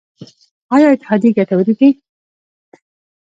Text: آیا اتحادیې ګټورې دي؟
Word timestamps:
آیا 0.75 0.87
اتحادیې 0.91 1.31
ګټورې 1.37 1.73
دي؟ 1.79 1.89